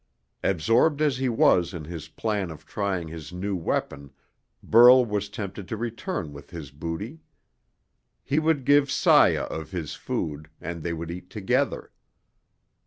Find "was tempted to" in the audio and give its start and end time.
5.05-5.77